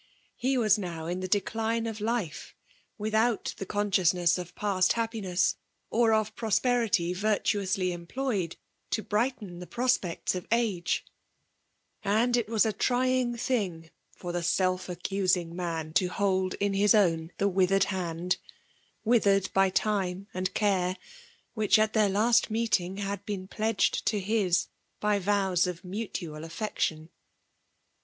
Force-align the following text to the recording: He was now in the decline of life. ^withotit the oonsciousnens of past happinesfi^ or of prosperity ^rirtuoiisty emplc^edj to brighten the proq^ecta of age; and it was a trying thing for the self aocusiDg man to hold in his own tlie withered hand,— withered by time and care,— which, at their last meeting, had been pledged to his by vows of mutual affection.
He 0.35 0.57
was 0.57 0.79
now 0.79 1.05
in 1.05 1.19
the 1.19 1.27
decline 1.27 1.85
of 1.85 2.01
life. 2.01 2.55
^withotit 2.99 3.53
the 3.57 3.67
oonsciousnens 3.67 4.39
of 4.39 4.55
past 4.55 4.93
happinesfi^ 4.93 5.57
or 5.91 6.11
of 6.11 6.35
prosperity 6.35 7.13
^rirtuoiisty 7.13 7.91
emplc^edj 7.95 8.55
to 8.89 9.03
brighten 9.03 9.59
the 9.59 9.67
proq^ecta 9.67 10.33
of 10.33 10.47
age; 10.51 11.05
and 12.01 12.35
it 12.35 12.49
was 12.49 12.65
a 12.65 12.73
trying 12.73 13.35
thing 13.37 13.91
for 14.17 14.31
the 14.31 14.41
self 14.41 14.87
aocusiDg 14.87 15.51
man 15.51 15.93
to 15.93 16.07
hold 16.07 16.55
in 16.55 16.73
his 16.73 16.95
own 16.95 17.31
tlie 17.37 17.53
withered 17.53 17.83
hand,— 17.83 18.37
withered 19.03 19.51
by 19.53 19.69
time 19.69 20.25
and 20.33 20.51
care,— 20.55 20.97
which, 21.53 21.77
at 21.77 21.93
their 21.93 22.09
last 22.09 22.49
meeting, 22.49 22.97
had 22.97 23.23
been 23.27 23.47
pledged 23.47 24.03
to 24.07 24.19
his 24.19 24.67
by 24.99 25.19
vows 25.19 25.67
of 25.67 25.83
mutual 25.85 26.43
affection. 26.43 27.09